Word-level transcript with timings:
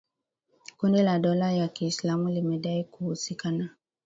Kundi 0.77 1.01
la 1.03 1.19
dola 1.19 1.51
ya 1.53 1.67
Kiislamu 1.67 2.29
limedai 2.29 2.83
kuhusika 2.83 3.51
na 3.51 3.69